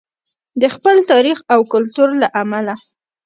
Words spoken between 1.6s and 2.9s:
کلتور له امله.